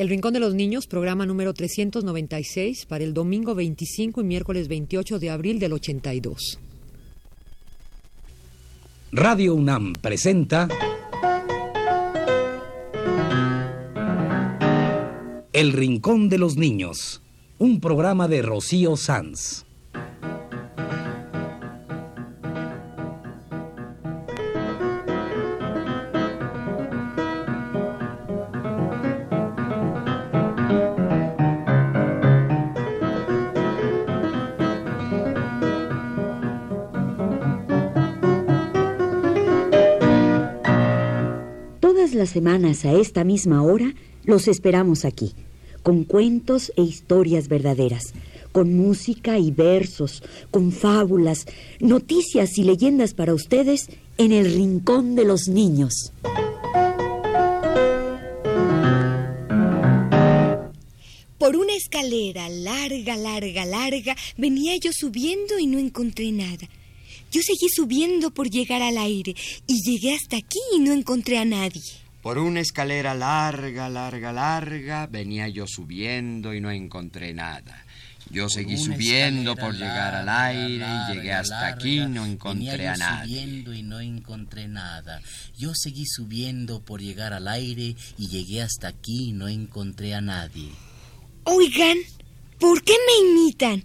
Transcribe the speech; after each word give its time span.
El 0.00 0.08
Rincón 0.08 0.32
de 0.32 0.40
los 0.40 0.54
Niños, 0.54 0.86
programa 0.86 1.26
número 1.26 1.52
396 1.52 2.86
para 2.86 3.04
el 3.04 3.12
domingo 3.12 3.54
25 3.54 4.22
y 4.22 4.24
miércoles 4.24 4.66
28 4.66 5.18
de 5.18 5.28
abril 5.28 5.58
del 5.58 5.74
82. 5.74 6.58
Radio 9.12 9.54
UNAM 9.54 9.92
presenta 9.92 10.68
El 15.52 15.74
Rincón 15.74 16.30
de 16.30 16.38
los 16.38 16.56
Niños, 16.56 17.20
un 17.58 17.78
programa 17.82 18.26
de 18.26 18.40
Rocío 18.40 18.96
Sanz. 18.96 19.66
Semanas 42.40 42.86
a 42.86 42.94
esta 42.94 43.22
misma 43.22 43.62
hora 43.62 43.92
los 44.24 44.48
esperamos 44.48 45.04
aquí, 45.04 45.32
con 45.82 46.04
cuentos 46.04 46.72
e 46.74 46.80
historias 46.80 47.48
verdaderas, 47.48 48.14
con 48.50 48.74
música 48.74 49.38
y 49.38 49.50
versos, 49.50 50.22
con 50.50 50.72
fábulas, 50.72 51.44
noticias 51.80 52.56
y 52.56 52.64
leyendas 52.64 53.12
para 53.12 53.34
ustedes 53.34 53.90
en 54.16 54.32
el 54.32 54.50
Rincón 54.54 55.16
de 55.16 55.26
los 55.26 55.48
Niños. 55.48 56.14
Por 61.36 61.56
una 61.56 61.74
escalera 61.74 62.48
larga, 62.48 63.18
larga, 63.18 63.66
larga, 63.66 64.16
venía 64.38 64.78
yo 64.78 64.92
subiendo 64.94 65.58
y 65.58 65.66
no 65.66 65.78
encontré 65.78 66.32
nada. 66.32 66.66
Yo 67.30 67.42
seguí 67.42 67.68
subiendo 67.68 68.30
por 68.30 68.48
llegar 68.48 68.80
al 68.80 68.96
aire 68.96 69.34
y 69.66 69.82
llegué 69.84 70.14
hasta 70.14 70.38
aquí 70.38 70.60
y 70.74 70.78
no 70.78 70.94
encontré 70.94 71.36
a 71.36 71.44
nadie. 71.44 71.99
Por 72.22 72.36
una 72.36 72.60
escalera 72.60 73.14
larga, 73.14 73.88
larga, 73.88 74.32
larga, 74.32 75.06
venía 75.06 75.48
yo 75.48 75.66
subiendo 75.66 76.52
y 76.52 76.60
no 76.60 76.70
encontré 76.70 77.32
nada. 77.32 77.84
Yo 78.30 78.48
seguí 78.48 78.76
subiendo 78.76 79.56
por 79.56 79.72
llegar 79.74 80.14
al 80.14 80.28
aire 80.28 80.86
y 80.86 81.14
llegué 81.14 81.32
hasta 81.32 81.66
aquí 81.66 82.00
y 82.00 82.06
no 82.06 82.24
encontré 82.26 82.86
a 82.88 82.96
nadie. 82.96 83.40
subiendo 83.40 83.74
y 83.74 83.82
no 83.82 84.00
encontré 84.00 84.68
nada. 84.68 85.20
Yo 85.56 85.74
seguí 85.74 86.04
subiendo 86.06 86.80
por 86.84 87.00
llegar 87.00 87.32
al 87.32 87.48
aire 87.48 87.96
y 88.18 88.28
llegué 88.28 88.62
hasta 88.62 88.88
aquí 88.88 89.30
y 89.30 89.32
no 89.32 89.48
encontré 89.48 90.14
a 90.14 90.20
nadie. 90.20 90.70
Oigan, 91.44 91.96
¿por 92.60 92.82
qué 92.82 92.92
me 92.92 93.28
imitan? 93.30 93.84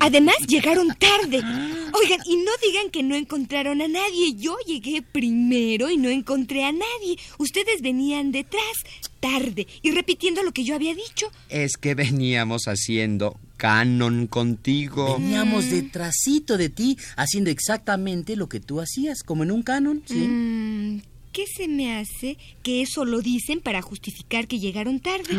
Además, 0.00 0.36
llegaron 0.48 0.88
tarde. 0.88 1.38
Oigan, 1.38 2.20
y 2.26 2.36
no 2.36 2.50
digan 2.62 2.90
que 2.90 3.02
no 3.02 3.14
encontraron 3.14 3.80
a 3.82 3.88
nadie. 3.88 4.34
Yo 4.34 4.56
llegué 4.66 5.02
primero 5.02 5.90
y 5.90 5.96
no 5.96 6.08
encontré 6.08 6.64
a 6.64 6.72
nadie. 6.72 7.18
Ustedes 7.38 7.82
venían 7.82 8.32
detrás, 8.32 8.84
tarde, 9.20 9.66
y 9.82 9.90
repitiendo 9.92 10.42
lo 10.42 10.52
que 10.52 10.64
yo 10.64 10.74
había 10.74 10.94
dicho. 10.94 11.30
Es 11.48 11.76
que 11.76 11.94
veníamos 11.94 12.64
haciendo 12.66 13.36
canon 13.56 14.26
contigo. 14.26 15.18
Veníamos 15.18 15.70
detrásito 15.70 16.56
de 16.56 16.70
ti 16.70 16.96
haciendo 17.16 17.50
exactamente 17.50 18.34
lo 18.34 18.48
que 18.48 18.60
tú 18.60 18.80
hacías, 18.80 19.22
como 19.22 19.44
en 19.44 19.50
un 19.50 19.62
canon, 19.62 20.02
¿sí? 20.06 20.14
Mm, 20.14 21.02
¿Qué 21.32 21.44
se 21.46 21.68
me 21.68 21.96
hace 21.96 22.38
que 22.62 22.82
eso 22.82 23.04
lo 23.04 23.20
dicen 23.20 23.60
para 23.60 23.82
justificar 23.82 24.48
que 24.48 24.58
llegaron 24.58 24.98
tarde? 24.98 25.36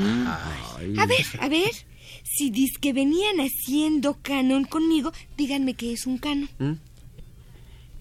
A 0.98 1.06
ver, 1.06 1.25
a 1.40 1.50
ver. 1.50 1.72
Si 2.24 2.50
dis 2.50 2.78
que 2.80 2.94
venían 2.94 3.38
haciendo 3.40 4.18
canon 4.22 4.66
conmigo, 4.66 5.12
díganme 5.38 5.74
qué 5.74 5.94
es 5.94 6.06
un 6.06 6.18
canon. 6.18 6.50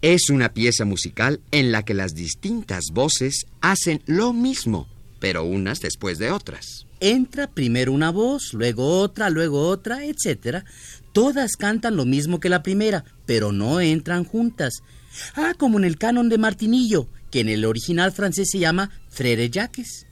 Es 0.03 0.31
una 0.31 0.55
pieza 0.55 0.85
musical 0.85 1.41
en 1.51 1.73
la 1.73 1.85
que 1.85 1.95
las 1.95 2.15
distintas 2.15 2.85
voces 2.93 3.47
hacen 3.61 4.03
lo 4.07 4.33
mismo, 4.33 4.89
pero 5.19 5.45
unas 5.45 5.81
después 5.81 6.19
de 6.19 6.31
otras. 6.31 6.87
Entra 7.01 7.49
primero 7.49 7.93
una 7.93 8.11
voz, 8.11 8.53
luego 8.53 9.01
otra, 9.01 9.31
luego 9.31 9.69
otra, 9.69 10.05
etcétera. 10.05 10.65
Todas 11.13 11.57
cantan 11.57 11.97
lo 11.97 12.05
mismo 12.05 12.41
que 12.41 12.49
la 12.49 12.63
primera, 12.63 13.05
pero 13.27 13.53
no 13.53 13.81
entran 13.81 14.25
juntas. 14.25 14.83
Ah, 15.35 15.55
como 15.59 15.79
en 15.79 15.85
el 15.85 15.99
canon 15.99 16.29
de 16.29 16.39
Martinillo, 16.39 17.09
que 17.31 17.41
en 17.41 17.49
el 17.49 17.65
original 17.65 18.13
francés 18.13 18.49
se 18.51 18.59
llama 18.59 18.91
Frere 19.09 19.51
Jacques. 19.51 20.07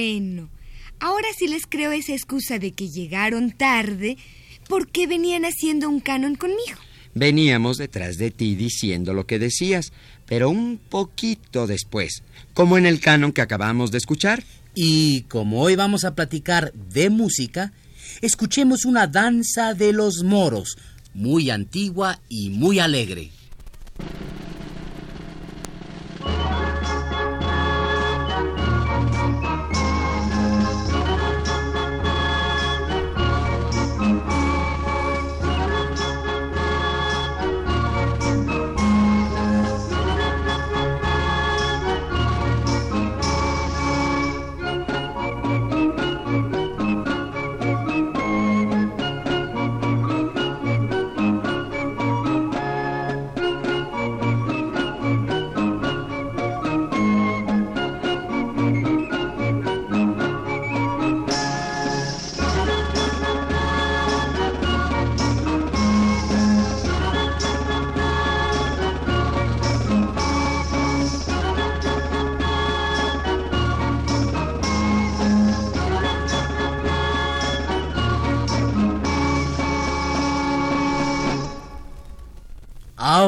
Bueno, 0.00 0.48
ahora 0.98 1.28
sí 1.38 1.46
les 1.46 1.66
creo 1.66 1.92
esa 1.92 2.14
excusa 2.14 2.58
de 2.58 2.72
que 2.72 2.88
llegaron 2.88 3.50
tarde 3.50 4.16
porque 4.66 5.06
venían 5.06 5.44
haciendo 5.44 5.90
un 5.90 6.00
canon 6.00 6.36
conmigo. 6.36 6.78
Veníamos 7.14 7.76
detrás 7.76 8.16
de 8.16 8.30
ti 8.30 8.54
diciendo 8.54 9.12
lo 9.12 9.26
que 9.26 9.38
decías, 9.38 9.92
pero 10.24 10.48
un 10.48 10.78
poquito 10.78 11.66
después, 11.66 12.22
como 12.54 12.78
en 12.78 12.86
el 12.86 12.98
canon 12.98 13.32
que 13.32 13.42
acabamos 13.42 13.90
de 13.90 13.98
escuchar. 13.98 14.42
Y 14.74 15.22
como 15.28 15.60
hoy 15.60 15.76
vamos 15.76 16.04
a 16.04 16.14
platicar 16.14 16.72
de 16.72 17.10
música, 17.10 17.74
escuchemos 18.22 18.86
una 18.86 19.06
danza 19.06 19.74
de 19.74 19.92
los 19.92 20.24
moros, 20.24 20.78
muy 21.12 21.50
antigua 21.50 22.20
y 22.30 22.48
muy 22.48 22.78
alegre. 22.78 23.32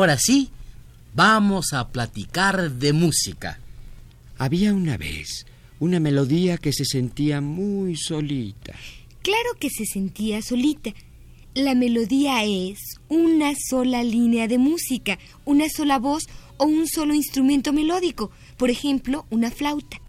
Ahora 0.03 0.19
sí, 0.19 0.51
Vamos 1.15 1.75
a 1.75 1.89
platicar 1.89 2.73
de 2.73 2.95
música. 2.95 3.61
Había 4.39 4.73
una 4.73 4.97
vez 4.97 5.45
una 5.79 6.01
melodía 6.01 6.57
que 6.57 6.73
se 6.73 6.87
sentía 6.87 7.43
muy 7.43 7.97
solita. 7.97 8.75
Claro 9.21 9.51
que 9.61 9.69
se 9.69 9.85
sentía 9.85 10.41
solita. 10.41 10.95
La 11.55 11.75
melodía 11.75 12.45
es 12.45 12.79
una 13.11 13.53
sola 13.69 14.03
línea 14.03 14.49
de 14.49 14.57
música, 14.57 15.19
una 15.45 15.69
sola 15.69 15.99
voz 15.99 16.25
o 16.57 16.65
un 16.65 16.89
solo 16.89 17.15
instrumento 17.15 17.75
melódico, 17.75 18.31
por 18.57 18.71
ejemplo, 18.71 19.27
una 19.29 19.51
flauta. 19.51 20.01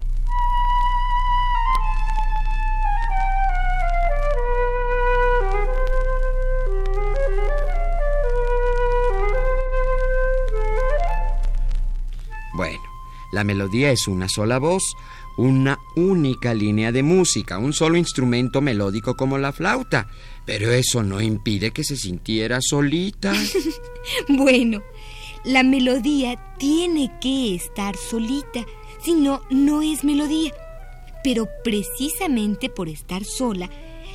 La 13.34 13.44
melodía 13.44 13.90
es 13.90 14.08
una 14.08 14.30
sola 14.30 14.60
voz, 14.60 14.96
una 15.38 15.80
única 15.96 16.54
línea 16.54 16.92
de 16.92 17.02
música, 17.02 17.58
un 17.58 17.74
solo 17.74 17.98
instrumento 17.98 18.62
melódico 18.62 19.16
como 19.16 19.40
la 19.40 19.52
flauta. 19.52 20.08
Pero 20.46 20.72
eso 20.72 21.02
no 21.02 21.20
impide 21.20 21.72
que 21.72 21.84
se 21.84 21.98
sintiera 21.98 22.60
solita. 22.62 23.34
Bueno, 24.28 24.84
la 25.46 25.64
melodía 25.64 26.38
tiene 26.60 27.10
que 27.22 27.56
estar 27.56 27.96
solita, 27.96 28.66
si 29.02 29.14
no, 29.14 29.42
no 29.50 29.82
es 29.82 30.04
melodía. 30.04 30.54
Pero 31.24 31.48
precisamente 31.64 32.70
por 32.70 32.90
estar 32.90 33.24
sola, 33.24 33.70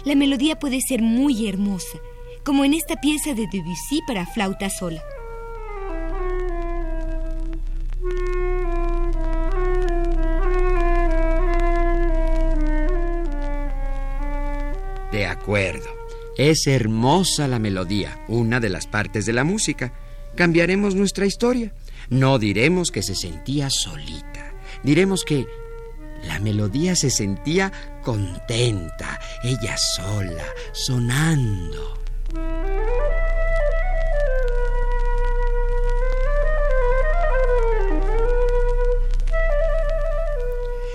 la 0.04 0.14
melodía 0.14 0.58
puede 0.58 0.82
ser 0.82 1.00
muy 1.00 1.48
hermosa, 1.48 1.98
como 2.44 2.66
en 2.66 2.74
esta 2.74 2.96
pieza 3.00 3.32
de 3.32 3.48
Debussy 3.50 4.00
para 4.06 4.26
flauta 4.26 4.68
sola. 4.68 5.02
Es 16.36 16.66
hermosa 16.66 17.48
la 17.48 17.58
melodía, 17.58 18.22
una 18.28 18.60
de 18.60 18.68
las 18.68 18.86
partes 18.86 19.24
de 19.24 19.32
la 19.32 19.44
música. 19.44 19.94
Cambiaremos 20.36 20.94
nuestra 20.94 21.24
historia. 21.24 21.72
No 22.10 22.38
diremos 22.38 22.90
que 22.90 23.02
se 23.02 23.14
sentía 23.14 23.70
solita. 23.70 24.52
Diremos 24.82 25.24
que 25.24 25.46
la 26.24 26.38
melodía 26.38 26.94
se 26.96 27.10
sentía 27.10 27.72
contenta, 28.02 29.18
ella 29.42 29.76
sola, 29.96 30.44
sonando. 30.72 31.98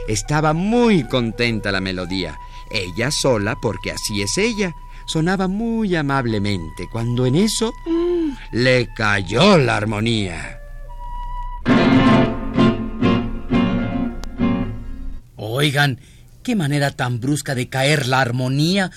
Estaba 0.07 0.53
muy 0.53 1.06
contenta 1.06 1.71
la 1.71 1.81
melodía. 1.81 2.38
Ella 2.73 3.11
sola, 3.11 3.55
porque 3.61 3.91
así 3.91 4.23
es 4.23 4.37
ella. 4.37 4.75
Sonaba 5.05 5.47
muy 5.47 5.95
amablemente, 5.95 6.87
cuando 6.91 7.25
en 7.27 7.35
eso 7.35 7.71
mm, 7.85 8.31
le 8.51 8.89
cayó 8.95 9.57
la 9.59 9.77
armonía. 9.77 10.59
Oigan, 15.35 15.99
qué 16.41 16.55
manera 16.55 16.91
tan 16.91 17.19
brusca 17.19 17.53
de 17.53 17.69
caer 17.69 18.07
la 18.07 18.21
armonía. 18.21 18.91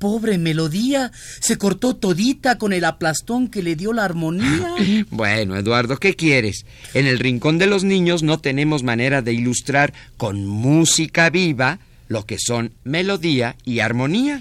Pobre 0.00 0.38
melodía, 0.38 1.12
se 1.40 1.58
cortó 1.58 1.94
todita 1.94 2.56
con 2.56 2.72
el 2.72 2.84
aplastón 2.84 3.48
que 3.48 3.62
le 3.62 3.76
dio 3.76 3.92
la 3.92 4.06
armonía. 4.06 4.74
Bueno, 5.10 5.56
Eduardo, 5.56 5.98
¿qué 5.98 6.16
quieres? 6.16 6.64
En 6.94 7.06
el 7.06 7.18
rincón 7.18 7.58
de 7.58 7.66
los 7.66 7.84
niños 7.84 8.22
no 8.22 8.40
tenemos 8.40 8.82
manera 8.82 9.22
de 9.22 9.34
ilustrar 9.34 9.92
con 10.16 10.46
música 10.46 11.30
viva 11.30 11.78
lo 12.10 12.26
que 12.26 12.38
son 12.40 12.74
melodía 12.82 13.56
y 13.64 13.78
armonía. 13.78 14.40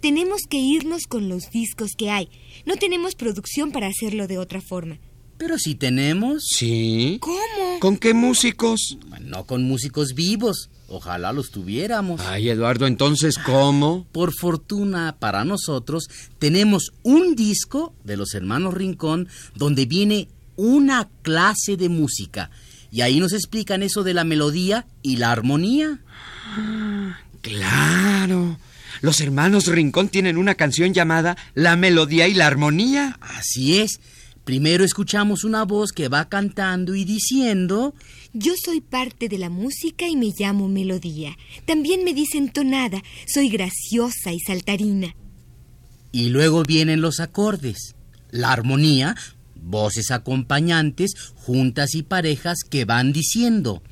Tenemos 0.00 0.42
que 0.48 0.58
irnos 0.58 1.02
con 1.08 1.28
los 1.28 1.50
discos 1.50 1.90
que 1.98 2.10
hay. 2.10 2.28
No 2.64 2.76
tenemos 2.76 3.16
producción 3.16 3.72
para 3.72 3.88
hacerlo 3.88 4.28
de 4.28 4.38
otra 4.38 4.60
forma. 4.60 4.98
Pero 5.36 5.58
si 5.58 5.74
tenemos, 5.74 6.44
¿Sí? 6.48 7.18
¿Cómo? 7.20 7.80
¿Con 7.80 7.98
qué 7.98 8.14
músicos? 8.14 8.98
no 9.20 9.46
con 9.46 9.64
músicos 9.64 10.14
vivos. 10.14 10.70
Ojalá 10.86 11.32
los 11.32 11.50
tuviéramos. 11.50 12.20
Ay, 12.20 12.50
Eduardo, 12.50 12.86
entonces, 12.86 13.36
¿cómo? 13.36 14.06
Por 14.12 14.32
fortuna 14.32 15.16
para 15.18 15.44
nosotros, 15.44 16.04
tenemos 16.38 16.92
un 17.02 17.34
disco 17.34 17.94
de 18.04 18.16
los 18.16 18.32
hermanos 18.34 18.74
Rincón 18.74 19.26
donde 19.56 19.86
viene 19.86 20.28
una 20.54 21.08
clase 21.22 21.76
de 21.76 21.88
música. 21.88 22.52
Y 22.92 23.00
ahí 23.00 23.18
nos 23.18 23.32
explican 23.32 23.82
eso 23.82 24.04
de 24.04 24.14
la 24.14 24.22
melodía 24.22 24.86
y 25.02 25.16
la 25.16 25.32
armonía. 25.32 26.00
Claro. 27.42 28.58
Los 29.02 29.20
hermanos 29.20 29.66
Rincón 29.66 30.08
tienen 30.08 30.36
una 30.38 30.54
canción 30.54 30.94
llamada 30.94 31.36
La 31.54 31.76
melodía 31.76 32.28
y 32.28 32.34
la 32.34 32.46
armonía. 32.46 33.18
Así 33.20 33.78
es. 33.78 34.00
Primero 34.44 34.84
escuchamos 34.84 35.44
una 35.44 35.64
voz 35.64 35.92
que 35.92 36.08
va 36.08 36.28
cantando 36.28 36.94
y 36.94 37.04
diciendo... 37.04 37.94
Yo 38.32 38.52
soy 38.62 38.80
parte 38.80 39.28
de 39.28 39.38
la 39.38 39.48
música 39.48 40.06
y 40.08 40.14
me 40.14 40.32
llamo 40.38 40.68
melodía. 40.68 41.36
También 41.64 42.04
me 42.04 42.14
dicen 42.14 42.52
tonada. 42.52 43.02
Soy 43.26 43.48
graciosa 43.48 44.32
y 44.32 44.40
saltarina. 44.40 45.16
Y 46.12 46.28
luego 46.28 46.62
vienen 46.62 47.00
los 47.00 47.18
acordes. 47.18 47.94
La 48.30 48.52
armonía, 48.52 49.16
voces 49.54 50.10
acompañantes, 50.10 51.14
juntas 51.34 51.94
y 51.94 52.02
parejas 52.02 52.58
que 52.68 52.84
van 52.84 53.12
diciendo... 53.12 53.82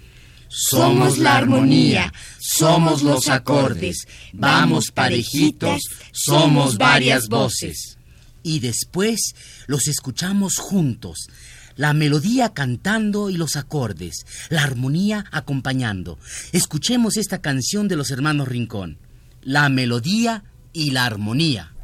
Somos 0.56 1.18
la 1.18 1.36
armonía, 1.36 2.12
somos 2.38 3.02
los 3.02 3.28
acordes, 3.28 4.06
vamos 4.32 4.92
parejitos, 4.92 5.82
somos 6.12 6.78
varias 6.78 7.26
voces. 7.28 7.98
Y 8.44 8.60
después 8.60 9.34
los 9.66 9.88
escuchamos 9.88 10.58
juntos. 10.58 11.26
La 11.74 11.92
melodía 11.92 12.54
cantando 12.54 13.30
y 13.30 13.36
los 13.36 13.56
acordes, 13.56 14.26
la 14.48 14.62
armonía 14.62 15.24
acompañando. 15.32 16.20
Escuchemos 16.52 17.16
esta 17.16 17.40
canción 17.40 17.88
de 17.88 17.96
los 17.96 18.12
hermanos 18.12 18.46
Rincón. 18.46 18.98
La 19.42 19.68
melodía 19.68 20.44
y 20.72 20.92
la 20.92 21.04
armonía. 21.04 21.74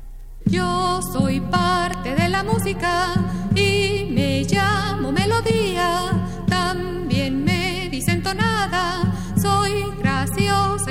Yo 0.44 1.00
soy 1.12 1.40
parte 1.40 2.14
de 2.14 2.28
la 2.28 2.44
música 2.44 3.14
y 3.52 4.06
me 4.10 4.44
llamo 4.44 5.10
melodía. 5.10 6.09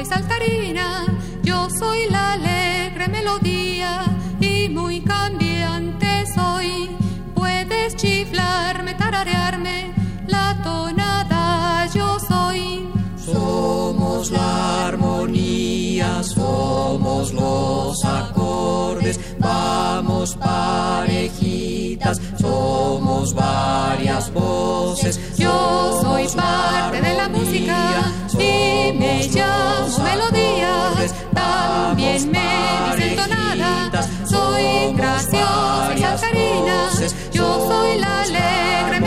Saltarina. 0.09 1.05
Yo 1.43 1.69
soy 1.79 2.09
la 2.09 2.33
alegre 2.33 3.07
melodía 3.07 4.03
y 4.41 4.67
muy 4.69 5.01
cambiante 5.01 6.25
soy. 6.33 6.89
Puedes 7.35 7.95
chiflarme, 7.95 8.95
tararearme. 8.95 9.93
La 10.27 10.57
tonada 10.63 11.87
yo 11.93 12.19
soy. 12.19 12.89
Somos 13.23 14.31
la 14.31 14.87
armonía, 14.87 16.23
somos 16.23 17.31
los 17.33 18.03
acordes, 18.03 19.19
vamos 19.37 20.35
parejitas, 20.35 22.19
somos 22.39 23.33
varias 23.33 24.33
voces. 24.33 25.37
Yo 25.37 25.99
soy 26.01 26.27
parte 26.35 27.01
de 27.01 27.13
la 27.15 27.29
música 27.29 28.18
me 29.19 29.33
somos 29.33 29.35
llamo 29.35 29.87
los 29.87 29.99
melodía. 29.99 30.87
acordes, 30.87 31.13
También 31.33 32.31
me 32.31 32.95
dicen 32.95 33.15
tonada. 33.15 33.89
parejitas, 33.89 34.09
Soy 34.29 34.93
graciosa 34.93 35.93
y 35.95 36.01
saltarina. 36.01 36.89
Yo 37.31 37.67
soy 37.69 37.99
la 37.99 38.21
alegre 38.21 38.98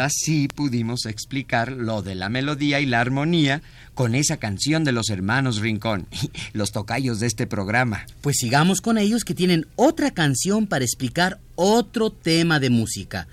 Ahora 0.00 0.08
sí 0.16 0.48
pudimos 0.48 1.04
explicar 1.04 1.72
lo 1.72 2.00
de 2.00 2.14
la 2.14 2.30
melodía 2.30 2.80
y 2.80 2.86
la 2.86 3.02
armonía 3.02 3.60
con 3.92 4.14
esa 4.14 4.38
canción 4.38 4.82
de 4.82 4.92
los 4.92 5.10
hermanos 5.10 5.60
Rincón, 5.60 6.06
los 6.54 6.72
tocayos 6.72 7.20
de 7.20 7.26
este 7.26 7.46
programa. 7.46 8.06
Pues 8.22 8.36
sigamos 8.38 8.80
con 8.80 8.96
ellos 8.96 9.24
que 9.24 9.34
tienen 9.34 9.66
otra 9.76 10.10
canción 10.10 10.66
para 10.66 10.86
explicar 10.86 11.38
otro 11.54 12.08
tema 12.08 12.60
de 12.60 12.70
música. 12.70 13.28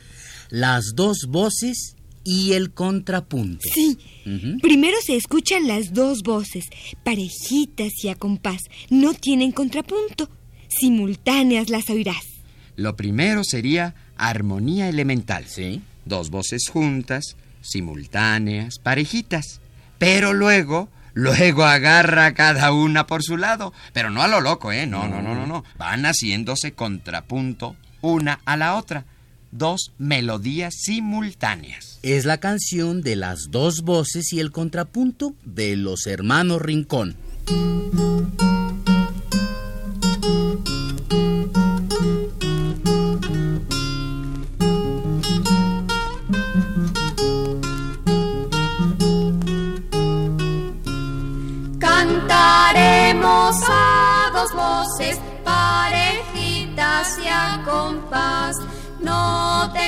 Las 0.50 0.92
dos 0.94 1.28
voces 1.30 1.96
y 2.26 2.52
el 2.52 2.72
contrapunto. 2.72 3.62
Sí. 3.74 3.98
Primero 4.62 4.98
se 5.06 5.16
escuchan 5.16 5.70
las 5.70 5.94
dos 5.94 6.22
voces, 6.22 6.66
parejitas 7.06 7.94
y 8.04 8.10
a 8.10 8.16
compás. 8.16 8.64
No 8.90 9.14
tienen 9.14 9.54
contrapunto. 9.54 10.30
Simultáneas 10.68 11.70
las 11.70 11.90
oirás. 11.90 12.26
Lo 12.76 12.98
primero 12.98 13.46
sería 13.46 13.96
armonía 14.18 14.90
elemental. 14.90 15.46
Sí. 15.48 15.82
Dos 16.08 16.30
voces 16.30 16.70
juntas, 16.70 17.36
simultáneas, 17.62 18.80
parejitas. 18.80 19.60
Pero 19.98 20.34
luego, 20.34 20.90
luego 21.14 21.66
agarra 21.66 22.34
cada 22.34 22.72
una 22.72 23.08
por 23.08 23.24
su 23.24 23.36
lado. 23.36 23.74
Pero 23.94 24.10
no 24.10 24.22
a 24.22 24.28
lo 24.28 24.40
loco, 24.40 24.72
¿eh? 24.72 24.88
No, 24.88 25.08
no, 25.08 25.22
no, 25.22 25.36
no, 25.36 25.46
no. 25.46 25.64
Van 25.78 26.06
haciéndose 26.06 26.74
contrapunto 26.74 27.76
una 28.02 28.40
a 28.46 28.56
la 28.56 28.76
otra. 28.76 29.06
Dos 29.52 29.92
melodías 29.98 30.76
simultáneas. 30.78 32.00
Es 32.04 32.26
la 32.26 32.38
canción 32.38 33.02
de 33.02 33.16
las 33.16 33.50
dos 33.50 33.82
voces 33.82 34.32
y 34.32 34.40
el 34.40 34.52
contrapunto 34.52 35.36
de 35.44 35.76
los 35.76 36.08
hermanos 36.08 36.62
Rincón. 36.62 37.16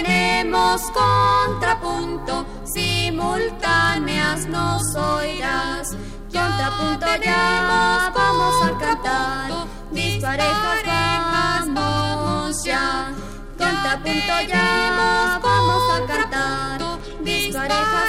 Tenemos 0.04 0.82
contrapunto, 0.92 2.46
simultáneas 2.64 4.46
nos 4.46 4.96
oirás. 4.96 5.98
Contrapunto 6.32 7.08
ya 7.24 8.12
vamos 8.16 8.56
a 8.64 8.78
cantar, 8.78 9.68
disparejas 9.92 11.66
vamos 11.74 12.64
ya. 12.64 13.12
Contrapunto 13.58 14.34
ya 14.48 15.40
vamos 15.42 15.84
a 15.96 16.06
cantar, 16.08 16.82
disparejas 17.22 18.09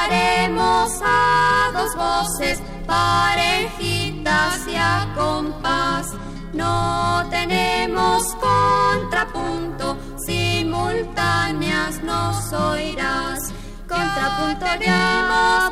Cantaremos 0.00 0.98
a 1.04 1.70
dos 1.74 1.94
voces, 1.94 2.62
parejitas 2.86 4.66
y 4.66 4.74
a 4.74 5.06
compás. 5.14 6.14
No 6.54 7.26
tenemos 7.28 8.22
contrapunto, 8.36 9.98
simultáneas 10.26 12.02
nos 12.02 12.50
oirás. 12.50 13.52
Contrapunto 13.86 14.66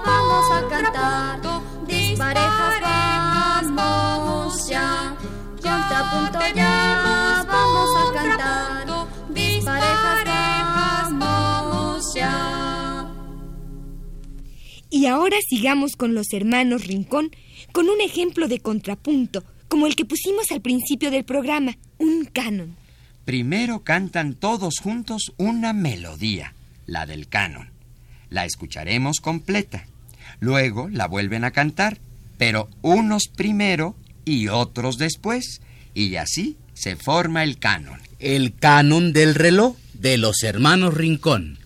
vamos 0.05 0.45
a 0.53 0.69
cantar, 0.69 1.41
disparejas 1.87 3.18
ahora 15.09 15.37
sigamos 15.49 15.97
con 15.97 16.15
los 16.15 16.33
hermanos 16.33 16.87
Rincón 16.87 17.31
con 17.73 17.89
un 17.89 18.01
ejemplo 18.01 18.49
de 18.49 18.61
contrapunto, 18.61 19.45
como 19.69 19.87
el 19.87 19.97
que 19.97 20.05
pusimos 20.05 20.51
al 20.53 20.63
principio 20.63 21.11
del 21.11 21.25
programa, 21.25 21.77
un 21.99 22.25
canon. 22.25 22.77
Primero 23.25 23.81
cantan 23.85 24.35
todos 24.35 24.79
juntos 24.79 25.33
una 25.37 25.73
melodía, 25.73 26.55
la 26.87 27.05
del 27.05 27.29
canon. 27.29 27.71
La 28.31 28.45
escucharemos 28.45 29.21
completa. 29.21 29.87
Luego 30.41 30.89
la 30.89 31.07
vuelven 31.07 31.45
a 31.45 31.51
cantar, 31.51 31.99
pero 32.39 32.69
unos 32.83 33.25
primero 33.29 33.97
y 34.25 34.49
otros 34.49 34.99
después. 34.99 35.61
Y 35.95 36.17
así 36.17 36.57
se 36.75 36.97
forma 36.97 37.43
el 37.43 37.59
canon. 37.59 38.01
El 38.19 38.55
canon 38.55 39.13
del 39.13 39.35
reloj 39.35 39.77
de 39.95 40.17
los 40.17 40.43
hermanos 40.43 40.95
Rincón. 40.95 41.59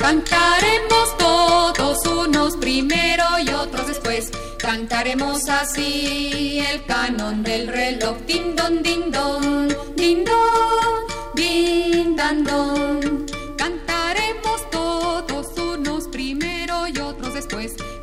Cantaremos 0.00 1.18
todos 1.18 2.06
unos 2.06 2.56
primero 2.56 3.22
y 3.44 3.50
otros 3.50 3.86
después. 3.86 4.30
Cantaremos 4.58 5.46
así 5.50 6.64
el 6.72 6.82
canon 6.86 7.42
del 7.42 7.68
reloj. 7.68 8.16
Din 8.26 8.56
don, 8.56 8.82
din 8.82 9.10
don, 9.10 9.68
din 9.96 10.24
don, 10.24 12.16
dan 12.16 12.44
don. 12.44 12.99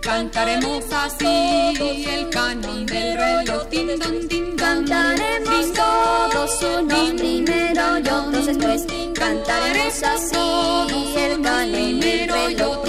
Cantaremos 0.08 0.86
así 0.94 2.06
el 2.08 2.30
canon 2.30 2.86
del 2.86 3.18
reloj. 3.18 3.68
Din 3.70 3.88
don, 4.00 4.26
don, 4.30 4.56
Cantaremos 4.56 5.66
din 5.66 5.74
todos 5.74 6.64
unos 6.64 7.12
primero 7.20 8.00
y 8.00 8.10
otros 8.10 8.46
después. 8.46 8.86
Cantaremos 9.14 10.04
así 10.04 11.14
el 11.18 11.42
canon 11.42 12.00
del 12.00 12.30
reloj. 12.30 12.87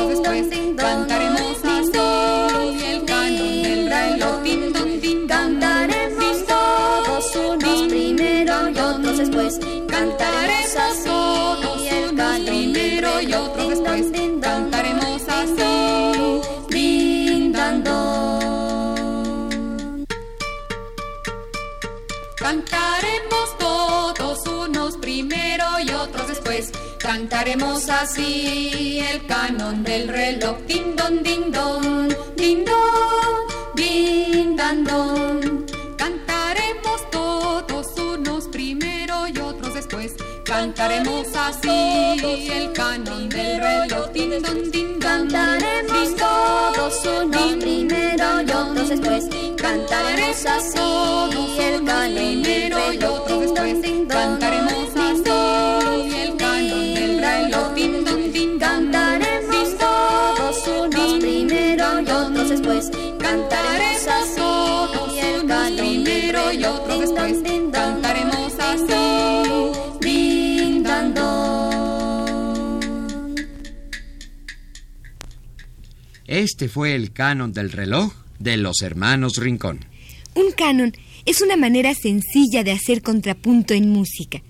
Cantaremos 27.09 27.89
así 27.89 29.01
el 29.01 29.25
canon 29.25 29.83
del 29.83 30.09
reloj. 30.09 30.59
Din 30.67 30.95
don, 30.95 31.23
din 31.23 31.51
don, 31.51 32.09
din 32.37 32.67
don, 32.67 33.75
din 33.75 34.55
dan 34.55 34.85
don. 34.85 35.65
Cantaremos 35.97 37.11
todos 37.11 37.87
unos 37.99 38.49
primero 38.49 39.27
y 39.27 39.39
otros 39.39 39.73
después. 39.73 40.17
Cantaremos 40.45 41.29
así 41.35 42.51
el 42.53 42.73
canon 42.75 43.31
del 43.31 43.59
reloj. 43.59 44.13
Din 44.13 44.43
don, 44.43 44.71
din 44.71 45.01
don, 45.01 45.29
Cantaremos 45.31 46.15
todos 46.15 47.07
unos 47.07 47.55
primero 47.55 48.43
y 48.43 48.51
otros 48.51 48.89
después. 48.91 49.25
Cantaremos 49.57 50.45
así 50.45 51.59
el 51.59 51.85
canon 51.87 52.15
del 52.15 52.43
primero 52.43 52.93
y 52.93 52.99
reloj. 52.99 53.23
otros 53.23 53.41
Din 53.41 53.55
don, 53.55 53.65
después. 53.65 53.83
din 53.83 54.09
don, 54.09 54.68
Este 76.29 76.69
fue 76.69 76.95
el 76.95 77.11
canon 77.11 77.55
del 77.55 77.73
reloj 77.73 78.13
de 78.39 78.59
los 78.59 78.83
hermanos 78.83 79.39
Rincón. 79.39 79.81
Un 80.35 80.53
canon 80.53 80.93
es 81.25 81.41
una 81.41 81.57
manera 81.57 81.95
sencilla 81.95 82.63
de 82.63 82.73
hacer 82.73 83.01
contrapunto 83.01 83.73
en 83.73 83.89
música. 83.89 84.43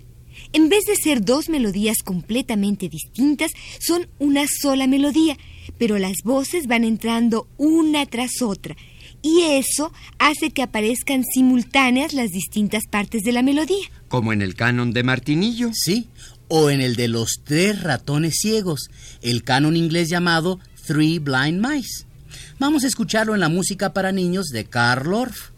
En 0.52 0.68
vez 0.68 0.84
de 0.86 0.96
ser 0.96 1.24
dos 1.24 1.48
melodías 1.48 1.98
completamente 2.04 2.88
distintas, 2.88 3.52
son 3.78 4.08
una 4.18 4.46
sola 4.48 4.88
melodía, 4.88 5.38
pero 5.78 5.98
las 5.98 6.16
voces 6.24 6.66
van 6.66 6.82
entrando 6.82 7.46
una 7.58 8.06
tras 8.06 8.42
otra, 8.42 8.76
y 9.22 9.42
eso 9.42 9.92
hace 10.18 10.50
que 10.50 10.62
aparezcan 10.62 11.22
simultáneas 11.24 12.12
las 12.12 12.30
distintas 12.30 12.88
partes 12.90 13.22
de 13.22 13.30
la 13.30 13.42
melodía. 13.42 13.88
Como 14.08 14.32
en 14.32 14.42
el 14.42 14.56
canon 14.56 14.92
de 14.92 15.04
Martinillo. 15.04 15.70
Sí, 15.74 16.08
o 16.48 16.70
en 16.70 16.80
el 16.80 16.96
de 16.96 17.06
los 17.06 17.42
tres 17.44 17.82
ratones 17.82 18.38
ciegos, 18.40 18.90
el 19.22 19.44
canon 19.44 19.76
inglés 19.76 20.08
llamado 20.08 20.58
Three 20.88 21.18
Blind 21.18 21.60
Mice. 21.60 22.06
Vamos 22.58 22.82
a 22.82 22.86
escucharlo 22.86 23.34
en 23.34 23.40
la 23.40 23.50
música 23.50 23.92
para 23.92 24.10
niños 24.10 24.46
de 24.46 24.64
Karl 24.64 25.12
Orff. 25.12 25.50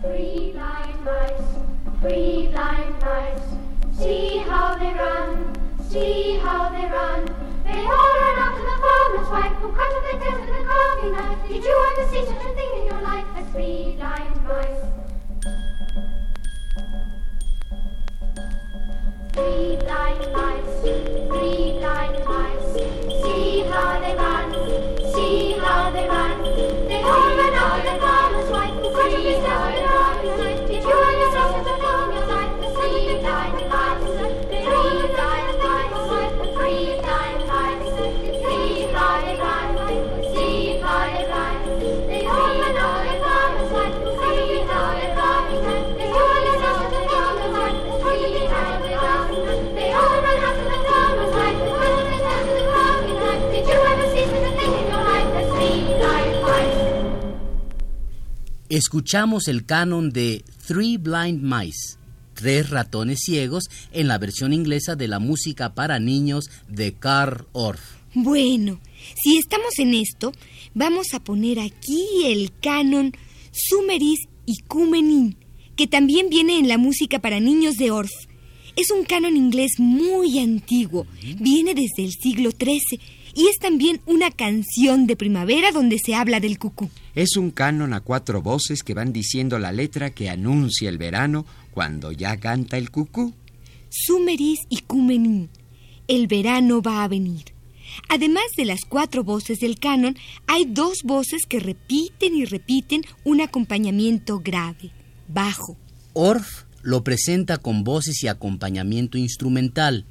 Three 0.00 0.54
blind 0.54 1.04
mice, 1.04 1.44
three 2.00 2.48
blind 2.48 2.94
mice, 3.04 3.44
see 3.98 4.38
how 4.48 4.74
they 4.78 4.94
run, 4.94 5.52
see 5.90 6.40
how 6.42 6.70
they 6.70 6.88
run. 6.88 7.26
They 7.66 7.84
all 7.84 8.12
run 8.22 8.38
after 8.38 8.64
the 8.64 8.78
farmer's 8.80 9.28
wife 9.28 9.52
who 9.60 9.68
cut 9.72 9.92
off 9.92 10.02
their 10.10 10.20
tails 10.20 10.40
with 10.40 10.56
a 10.58 10.64
carving 10.64 11.12
knife. 11.12 11.48
Did 11.48 11.64
you 11.64 11.86
ever 11.92 12.08
see 12.10 12.24
such 12.24 12.44
a 12.46 12.54
thing 12.54 12.70
in 12.80 12.86
your 12.86 13.02
life? 13.02 13.26
A 13.36 13.44
three 13.52 13.94
blind 13.98 14.36
mice? 14.36 14.41
Escuchamos 58.72 59.48
el 59.48 59.66
canon 59.66 60.12
de 60.12 60.44
Three 60.66 60.96
Blind 60.96 61.42
Mice, 61.42 61.98
Tres 62.32 62.70
ratones 62.70 63.18
ciegos, 63.20 63.64
en 63.92 64.08
la 64.08 64.16
versión 64.16 64.54
inglesa 64.54 64.96
de 64.96 65.08
la 65.08 65.18
música 65.18 65.74
para 65.74 65.98
niños 65.98 66.48
de 66.68 66.94
Carl 66.94 67.44
Orff. 67.52 67.82
Bueno, 68.14 68.80
si 69.22 69.36
estamos 69.36 69.78
en 69.78 69.92
esto, 69.92 70.32
vamos 70.72 71.08
a 71.12 71.20
poner 71.20 71.60
aquí 71.60 72.06
el 72.24 72.50
canon 72.62 73.12
Sumeris 73.52 74.20
y 74.46 74.62
Cumenin, 74.62 75.36
que 75.76 75.86
también 75.86 76.30
viene 76.30 76.58
en 76.58 76.66
la 76.66 76.78
música 76.78 77.18
para 77.18 77.40
niños 77.40 77.76
de 77.76 77.90
Orff. 77.90 78.24
Es 78.74 78.90
un 78.90 79.04
canon 79.04 79.36
inglés 79.36 79.72
muy 79.76 80.38
antiguo, 80.38 81.06
viene 81.38 81.74
desde 81.74 82.04
el 82.06 82.12
siglo 82.12 82.52
XIII 82.52 82.98
y 83.34 83.48
es 83.48 83.58
también 83.58 84.00
una 84.06 84.30
canción 84.30 85.06
de 85.06 85.16
primavera 85.16 85.72
donde 85.72 85.98
se 85.98 86.14
habla 86.14 86.40
del 86.40 86.58
cucú. 86.58 86.90
Es 87.14 87.36
un 87.36 87.50
canon 87.50 87.94
a 87.94 88.00
cuatro 88.00 88.42
voces 88.42 88.82
que 88.82 88.94
van 88.94 89.12
diciendo 89.12 89.58
la 89.58 89.72
letra 89.72 90.10
que 90.10 90.30
anuncia 90.30 90.88
el 90.88 90.98
verano 90.98 91.46
cuando 91.72 92.12
ya 92.12 92.36
canta 92.38 92.78
el 92.78 92.90
cucú. 92.90 93.34
Sumeris 93.90 94.60
y 94.68 94.78
Cumenin. 94.78 95.50
El 96.08 96.26
verano 96.26 96.82
va 96.82 97.04
a 97.04 97.08
venir. 97.08 97.52
Además 98.08 98.44
de 98.56 98.64
las 98.64 98.84
cuatro 98.88 99.22
voces 99.24 99.60
del 99.60 99.78
canon, 99.78 100.16
hay 100.46 100.64
dos 100.64 101.02
voces 101.04 101.42
que 101.46 101.60
repiten 101.60 102.34
y 102.34 102.44
repiten 102.44 103.02
un 103.24 103.40
acompañamiento 103.40 104.40
grave, 104.40 104.92
bajo. 105.28 105.76
Orff 106.14 106.64
lo 106.82 107.04
presenta 107.04 107.58
con 107.58 107.84
voces 107.84 108.22
y 108.22 108.28
acompañamiento 108.28 109.18
instrumental, 109.18 110.06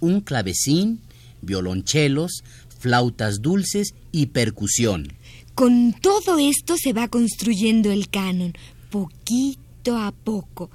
un 0.00 0.20
clavecín, 0.20 1.00
violonchelos, 1.42 2.44
flautas 2.80 3.42
dulces 3.42 3.94
y 4.10 4.26
percusión. 4.26 5.12
Con 5.54 5.92
todo 5.92 6.38
esto 6.38 6.76
se 6.76 6.92
va 6.92 7.08
construyendo 7.08 7.92
el 7.92 8.08
canon, 8.08 8.54
poquito 8.90 9.96
a 9.96 10.12
poco. 10.12 10.70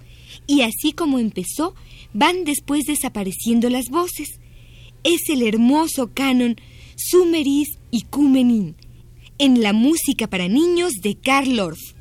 Y 0.48 0.62
así 0.62 0.94
como 0.94 1.20
empezó, 1.20 1.74
van 2.14 2.46
después 2.46 2.86
desapareciendo 2.86 3.70
las 3.70 3.90
voces. 3.90 4.40
Es 5.04 5.30
el 5.30 5.42
hermoso 5.42 6.12
canon 6.14 6.56
Sumeris 6.96 7.70
y 7.92 8.04
Cumenin, 8.04 8.76
en 9.38 9.62
la 9.62 9.74
música 9.74 10.28
para 10.28 10.48
niños 10.48 10.94
de 11.02 11.16
Karl 11.16 11.60
Orff. 11.60 11.95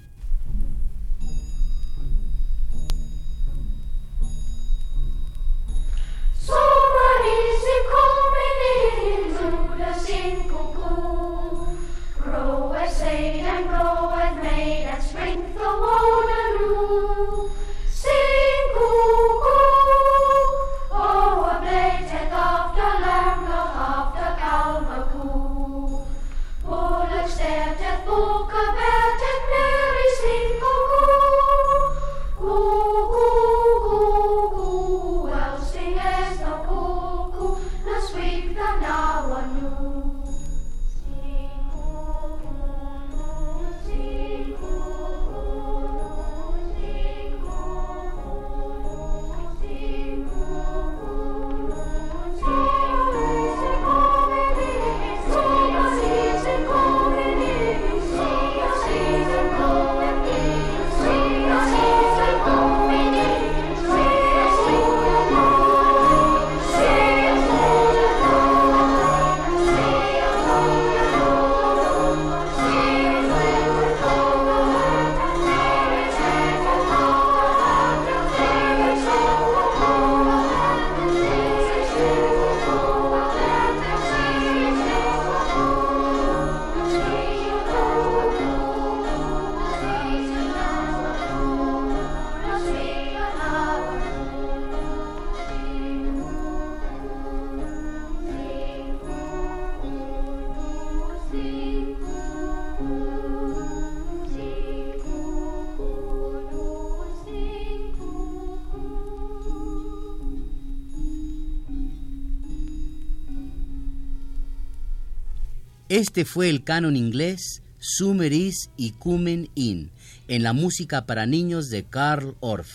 Este 115.94 116.24
fue 116.24 116.50
el 116.50 116.64
canon 116.64 116.96
inglés 116.96 117.62
Sumeris 117.78 118.68
y 118.76 118.90
Cumen 118.90 119.48
In, 119.54 119.92
en 120.26 120.42
la 120.42 120.52
música 120.52 121.07
para 121.07 121.24
niños 121.24 121.68
de 121.68 121.85
Karl 121.85 122.35
Orff. 122.40 122.68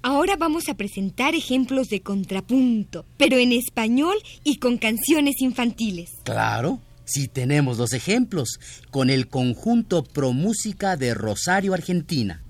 Ahora 0.00 0.36
vamos 0.36 0.70
a 0.70 0.74
presentar 0.74 1.34
ejemplos 1.34 1.88
de 1.88 2.00
contrapunto, 2.00 3.04
pero 3.18 3.36
en 3.36 3.52
español 3.52 4.16
y 4.44 4.56
con 4.60 4.78
canciones 4.78 5.42
infantiles. 5.42 6.12
Claro, 6.24 6.80
sí 7.04 7.28
tenemos 7.28 7.76
los 7.76 7.92
ejemplos, 7.92 8.58
con 8.90 9.10
el 9.10 9.28
conjunto 9.28 10.02
Pro 10.02 10.32
Música 10.32 10.96
de 10.96 11.12
Rosario, 11.12 11.74
Argentina. 11.74 12.42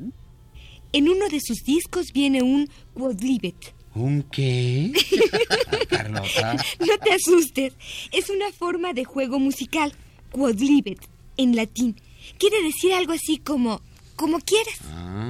En 0.92 1.08
uno 1.08 1.28
de 1.28 1.40
sus 1.40 1.64
discos 1.64 2.12
viene 2.12 2.40
un 2.40 2.70
quadlibet. 2.92 3.74
¿Un 3.96 4.22
qué? 4.22 4.92
Carlota. 5.88 6.54
No 6.78 6.98
te 7.02 7.14
asustes, 7.14 7.72
es 8.12 8.30
una 8.30 8.52
forma 8.52 8.92
de 8.92 9.04
juego 9.04 9.40
musical, 9.40 9.92
quadlibet, 10.34 10.98
en 11.36 11.54
latín. 11.54 11.96
Quiere 12.38 12.62
decir 12.62 12.92
algo 12.92 13.12
así 13.12 13.38
como, 13.38 13.80
como 14.16 14.40
quieras. 14.40 14.80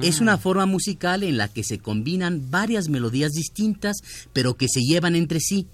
Es 0.01 0.19
una 0.19 0.37
forma 0.37 0.65
musical 0.65 1.23
en 1.23 1.37
la 1.37 1.47
que 1.47 1.63
se 1.63 1.77
combinan 1.77 2.49
varias 2.49 2.89
melodías 2.89 3.31
distintas, 3.31 3.97
pero 4.33 4.57
que 4.57 4.67
se 4.67 4.81
llevan 4.81 5.15
entre 5.15 5.39
sí. 5.39 5.67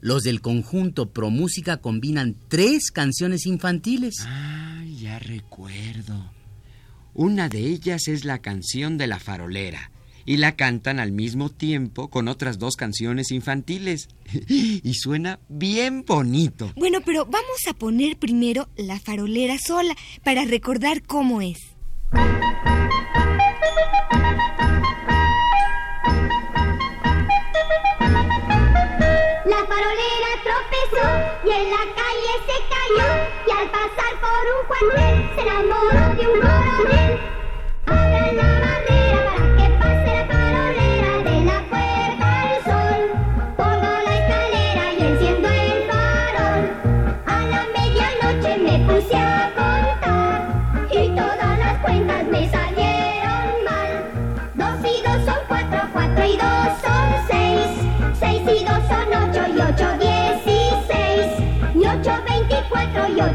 Los 0.00 0.22
del 0.24 0.40
conjunto 0.40 1.10
Pro 1.10 1.30
Música 1.30 1.78
combinan 1.78 2.36
tres 2.48 2.90
canciones 2.90 3.46
infantiles. 3.46 4.16
Ah, 4.26 4.82
ya 5.00 5.18
recuerdo. 5.18 6.32
Una 7.14 7.48
de 7.48 7.60
ellas 7.60 8.08
es 8.08 8.24
la 8.24 8.40
canción 8.40 8.98
de 8.98 9.06
la 9.06 9.20
farolera 9.20 9.92
y 10.26 10.36
la 10.38 10.56
cantan 10.56 11.00
al 11.00 11.12
mismo 11.12 11.50
tiempo 11.50 12.08
con 12.08 12.28
otras 12.28 12.58
dos 12.58 12.76
canciones 12.76 13.30
infantiles. 13.30 14.08
y 14.48 14.94
suena 14.94 15.38
bien 15.48 16.04
bonito. 16.06 16.72
Bueno, 16.76 17.00
pero 17.04 17.24
vamos 17.26 17.66
a 17.68 17.74
poner 17.74 18.16
primero 18.16 18.68
la 18.76 18.98
farolera 18.98 19.58
sola 19.58 19.94
para 20.22 20.44
recordar 20.44 21.02
cómo 21.02 21.40
es. 21.40 21.58
La 29.44 29.60
farolera 29.66 30.30
tropezó 30.42 31.06
y 31.44 31.50
en 31.50 31.70
la 31.70 31.84
calle 31.94 32.32
se 32.46 32.56
cayó 32.72 33.08
y 33.46 33.50
al 33.50 33.70
pasar 33.70 34.12
por 34.20 34.44
un 34.54 34.62
cuartel 34.66 35.16
se 35.34 35.40
enamoró 35.42 36.04
de 36.16 36.24
un 36.28 36.40
coronel. 36.40 37.03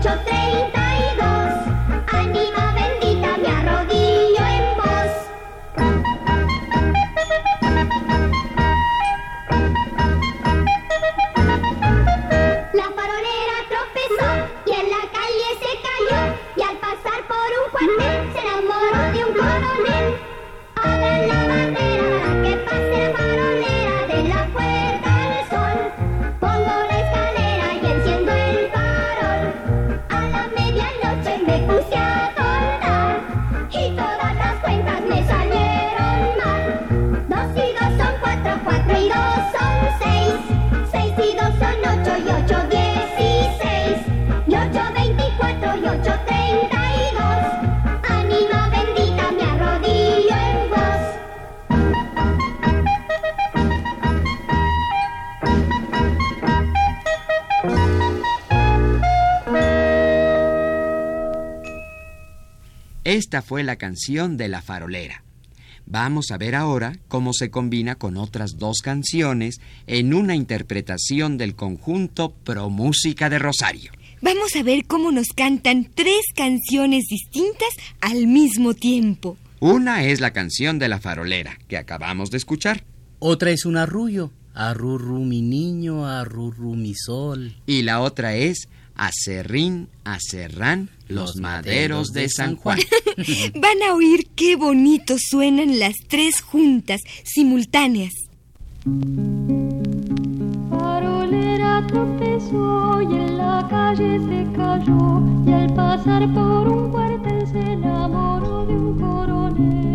830. 0.01 0.78
Esta 63.19 63.41
fue 63.41 63.63
la 63.63 63.75
canción 63.75 64.37
de 64.37 64.47
la 64.47 64.61
farolera. 64.61 65.25
Vamos 65.85 66.31
a 66.31 66.37
ver 66.37 66.55
ahora 66.55 66.99
cómo 67.09 67.33
se 67.33 67.51
combina 67.51 67.95
con 67.95 68.15
otras 68.15 68.57
dos 68.57 68.79
canciones 68.81 69.59
en 69.87 70.13
una 70.13 70.35
interpretación 70.35 71.37
del 71.37 71.53
conjunto 71.53 72.31
Pro 72.45 72.69
Música 72.69 73.29
de 73.29 73.37
Rosario. 73.37 73.91
Vamos 74.21 74.55
a 74.55 74.63
ver 74.63 74.85
cómo 74.87 75.11
nos 75.11 75.27
cantan 75.35 75.89
tres 75.93 76.21
canciones 76.33 77.07
distintas 77.09 77.67
al 77.99 78.25
mismo 78.25 78.73
tiempo. 78.73 79.35
Una 79.59 80.05
es 80.05 80.21
la 80.21 80.31
canción 80.31 80.79
de 80.79 80.87
la 80.87 81.01
farolera 81.01 81.59
que 81.67 81.75
acabamos 81.75 82.31
de 82.31 82.37
escuchar 82.37 82.85
Otra 83.19 83.51
es 83.51 83.65
un 83.65 83.75
arrullo. 83.75 84.31
Arrurru 84.53 85.25
mi 85.25 85.41
niño, 85.41 86.05
arrurru 86.07 86.73
mi 86.75 86.93
sol. 86.95 87.53
y 87.67 87.81
la 87.81 87.99
otra 87.99 88.35
es 88.35 88.69
Acerrín, 88.95 89.89
Acerrán, 90.05 90.89
los 91.09 91.35
maderos 91.37 92.13
de 92.13 92.29
San 92.29 92.55
Juan. 92.55 92.79
Van 93.55 93.83
a 93.83 93.93
oír 93.93 94.27
qué 94.35 94.55
bonito 94.55 95.17
suenan 95.19 95.79
las 95.79 95.95
tres 96.07 96.41
juntas, 96.41 97.01
simultáneas. 97.25 98.13
Farolera 100.69 101.85
tropezó 101.87 103.01
y 103.01 103.15
en 103.15 103.37
la 103.37 103.67
calle 103.69 104.19
se 104.19 104.47
cayó 104.55 105.21
y 105.45 105.51
al 105.51 105.73
pasar 105.73 106.33
por 106.33 106.69
un 106.69 106.91
cuartel 106.91 107.47
se 107.47 107.59
enamoró 107.59 108.65
de 108.65 108.73
un 108.73 108.99
coronel. 108.99 109.88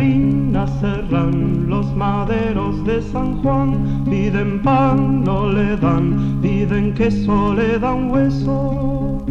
Acerrán 0.00 1.68
los 1.68 1.94
maderos 1.94 2.82
de 2.84 3.02
San 3.02 3.42
Juan, 3.42 4.02
piden 4.08 4.62
pan, 4.62 5.22
no 5.24 5.46
le 5.50 5.76
dan, 5.76 6.38
piden 6.40 6.94
queso, 6.94 7.52
le 7.52 7.78
dan 7.78 8.10
hueso. 8.10 9.22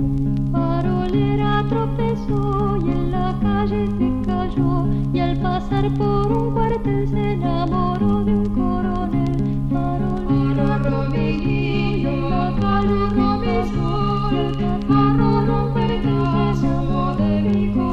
Farolera 0.52 1.66
tropezó 1.70 2.78
y 2.86 2.92
en 2.92 3.12
la 3.12 3.36
calle 3.42 3.88
se 3.98 4.28
cayó 4.28 4.88
y 5.12 5.20
al 5.20 5.38
pasar 5.38 5.92
por 5.96 6.32
un 6.32 6.54
cuartel 6.54 7.08
se 7.08 7.32
enamoró 7.34 8.24
de 8.26 8.34
un 8.34 8.50
coronel. 8.50 9.70
Farolera 9.72 10.80
mi 11.10 11.38
niño, 11.38 12.38
arrorró 12.64 13.40
mi 13.40 13.58
sol, 13.74 14.58
arrorró 14.90 15.66
un 15.66 15.74
pedazo 15.74 17.16
de 17.18 17.42
mi 17.42 17.72
corazón. 17.74 17.89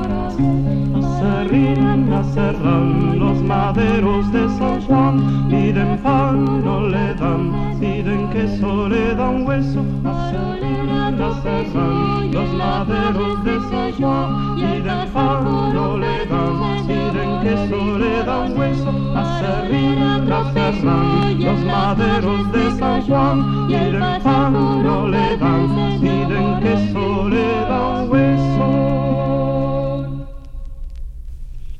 Acerrín, 1.56 2.12
acerrán 2.12 3.18
los 3.18 3.42
maderos 3.42 4.30
de 4.30 4.46
San 4.58 4.80
Juan, 4.82 5.48
piden 5.48 5.98
pan, 6.02 6.62
no 6.62 6.80
le 6.80 7.14
dan, 7.14 7.80
piden 7.80 8.28
queso, 8.28 8.88
le 8.88 9.14
dan 9.14 9.46
hueso. 9.46 9.80
Acerrín, 10.04 10.90
acerrán 11.18 12.30
los 12.30 12.52
maderos 12.52 13.44
de 13.44 13.58
San 13.70 13.92
Juan, 13.92 14.56
piden 14.56 15.08
pan, 15.14 15.74
no 15.74 15.96
le 15.96 16.26
dan, 16.26 16.86
piden 16.86 17.40
queso, 17.42 17.98
le 17.98 18.22
dan 18.24 18.58
hueso. 18.58 18.90
Acerrín, 19.16 20.02
acerrán 20.30 21.40
los 21.40 21.64
maderos 21.64 22.52
de 22.52 22.70
San 22.78 23.00
Juan, 23.06 23.66
piden 23.68 24.22
pan, 24.22 24.52
no 24.52 25.08
le 25.08 25.36
dan, 25.38 26.00
piden 26.00 26.60
queso, 26.60 27.28
le 27.30 27.60
dan 27.60 27.65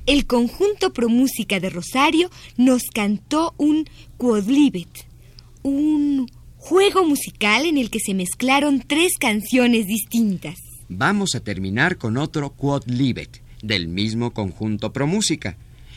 El 0.07 0.27
conjunto 0.27 0.92
Pro 0.92 1.09
Música 1.09 1.59
de 1.59 1.69
Rosario 1.69 2.31
nos 2.57 2.85
cantó 2.95 3.55
un 3.59 3.88
quodlibet, 4.16 4.88
un 5.64 6.31
juego 6.59 7.05
musical 7.05 7.66
en 7.66 7.77
el 7.77 7.90
que 7.90 7.99
se 7.99 8.14
mezclaron 8.14 8.85
tres 8.87 9.19
canciones 9.19 9.88
distintas. 9.88 10.55
Vamos 10.88 11.35
a 11.35 11.40
terminar 11.40 11.99
con 11.99 12.19
otro 12.19 12.51
Quodlibet, 12.51 13.42
del 13.62 13.88
mismo 13.88 14.33
conjunto 14.33 14.92
Pro 14.92 15.09
Música. 15.09 15.57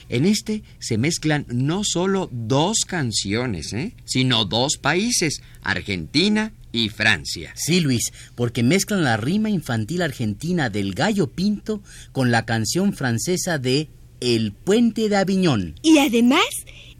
En 0.09 0.25
este 0.25 0.63
se 0.79 0.97
mezclan 0.97 1.45
no 1.47 1.83
solo 1.83 2.29
dos 2.31 2.79
canciones, 2.87 3.73
¿eh? 3.73 3.93
sino 4.05 4.45
dos 4.45 4.77
países, 4.77 5.43
Argentina 5.61 6.51
y 6.71 6.89
Francia. 6.89 7.53
Sí, 7.55 7.79
Luis, 7.79 8.11
porque 8.33 8.63
mezclan 8.63 9.03
la 9.03 9.17
rima 9.17 9.51
infantil 9.51 10.01
argentina 10.01 10.71
del 10.71 10.95
gallo 10.95 11.27
pinto 11.27 11.83
con 12.11 12.31
la 12.31 12.45
canción 12.45 12.93
francesa 12.93 13.59
de 13.59 13.87
El 14.21 14.51
puente 14.51 15.09
de 15.09 15.15
Aviñón. 15.15 15.75
Y 15.81 15.97
además, 15.99 16.45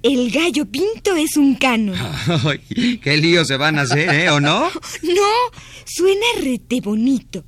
el 0.02 0.32
gallo 0.32 0.66
pinto 0.66 1.16
es 1.16 1.36
un 1.36 1.56
canon. 1.56 1.98
Ay, 2.46 2.98
¡Qué 3.00 3.18
lío 3.18 3.44
se 3.44 3.58
van 3.58 3.78
a 3.78 3.82
hacer, 3.82 4.10
¿eh? 4.10 4.30
¿O 4.30 4.40
no? 4.40 4.70
No, 5.04 5.60
suena 5.86 6.26
rete 6.42 6.80
bonito. 6.82 7.44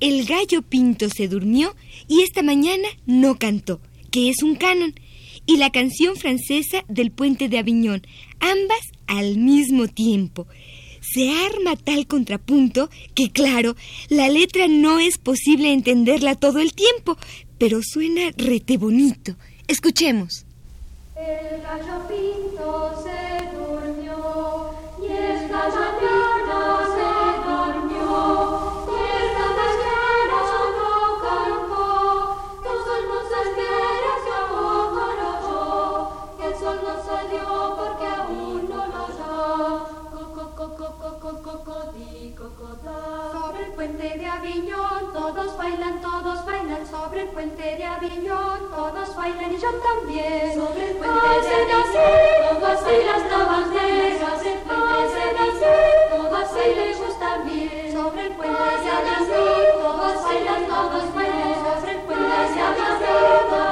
El 0.00 0.24
gallo 0.24 0.62
pinto 0.62 1.08
se 1.08 1.28
durmió 1.28 1.76
y 2.08 2.22
esta 2.22 2.42
mañana 2.42 2.88
no 3.06 3.38
cantó, 3.38 3.80
que 4.10 4.30
es 4.30 4.42
un 4.42 4.56
canon, 4.56 4.94
y 5.46 5.58
la 5.58 5.70
canción 5.70 6.16
francesa 6.16 6.84
del 6.88 7.12
puente 7.12 7.48
de 7.48 7.58
Aviñón, 7.58 8.02
ambas 8.40 8.80
al 9.06 9.38
mismo 9.38 9.86
tiempo. 9.86 10.48
Se 11.00 11.30
arma 11.30 11.76
tal 11.76 12.08
contrapunto 12.08 12.90
que, 13.14 13.30
claro, 13.30 13.76
la 14.08 14.28
letra 14.28 14.66
no 14.66 14.98
es 14.98 15.18
posible 15.18 15.72
entenderla 15.72 16.34
todo 16.34 16.58
el 16.58 16.72
tiempo, 16.74 17.16
pero 17.62 17.78
suena 17.80 18.32
rete 18.36 18.76
bonito. 18.76 19.36
Escuchemos. 19.68 20.44
El 21.14 21.62
gallo 21.62 22.08
pinto 22.08 23.04
se 23.04 23.56
durmió 23.56 24.74
y 25.00 25.06
esta 25.06 25.68
la 25.68 26.11
puente 43.82 44.16
de 44.16 44.26
Aviñón 44.26 45.12
todos 45.12 45.56
bailan, 45.56 46.00
todos 46.00 46.46
bailan 46.46 46.86
sobre 46.86 47.22
el 47.22 47.28
puente 47.30 47.62
de 47.62 47.84
Aviñón 47.84 48.70
todos 48.70 49.16
bailan 49.16 49.52
y 49.52 49.58
yo 49.58 49.70
también. 49.88 50.54
Sobre 50.54 50.90
el 50.90 50.96
puente 50.98 51.26
de 51.26 51.50
Aviñón 51.50 52.60
todas 52.60 52.84
bailan, 52.84 53.22
bailan. 53.28 54.18
Sobre 54.20 54.52
el 54.52 54.58
puente 54.60 55.02
de 55.18 55.38
Aviñón 55.38 56.10
todas 56.10 56.54
bailan 56.54 56.90
y 56.90 56.94
yo 56.94 57.08
también. 57.18 57.92
Sobre 57.92 58.22
el 58.26 58.32
puente 58.34 58.62
de 58.62 58.90
Aviñón 58.90 59.26
todos 59.82 60.24
bailan, 60.26 60.66
todos 60.68 61.14
bailan. 61.16 61.54
Sobre 61.64 61.90
el 61.90 62.00
puente 62.02 62.54
de 62.54 62.62
Aviñón 62.62 63.71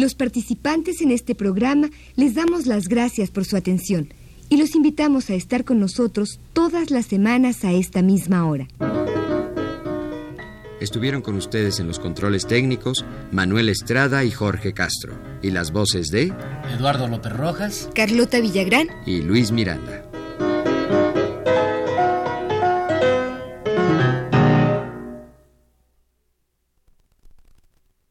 Los 0.00 0.14
participantes 0.14 1.02
en 1.02 1.10
este 1.10 1.34
programa 1.34 1.90
les 2.16 2.34
damos 2.34 2.64
las 2.64 2.88
gracias 2.88 3.30
por 3.30 3.44
su 3.44 3.54
atención 3.54 4.08
y 4.48 4.56
los 4.56 4.74
invitamos 4.74 5.28
a 5.28 5.34
estar 5.34 5.62
con 5.66 5.78
nosotros 5.78 6.40
todas 6.54 6.90
las 6.90 7.04
semanas 7.04 7.66
a 7.66 7.72
esta 7.72 8.00
misma 8.00 8.46
hora. 8.46 8.66
Estuvieron 10.80 11.20
con 11.20 11.34
ustedes 11.36 11.80
en 11.80 11.86
los 11.86 11.98
controles 11.98 12.46
técnicos 12.46 13.04
Manuel 13.30 13.68
Estrada 13.68 14.24
y 14.24 14.30
Jorge 14.30 14.72
Castro, 14.72 15.18
y 15.42 15.50
las 15.50 15.70
voces 15.70 16.06
de 16.06 16.32
Eduardo 16.74 17.06
López 17.06 17.34
Rojas. 17.34 17.90
Carlota 17.94 18.40
Villagrán 18.40 18.88
y 19.04 19.20
Luis 19.20 19.52
Miranda. 19.52 20.09